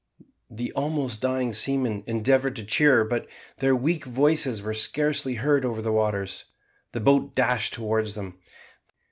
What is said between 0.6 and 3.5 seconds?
almost dying seamen endeavoured to cheer, but